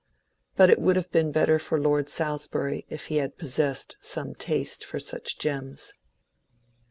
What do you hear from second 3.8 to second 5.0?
some taste for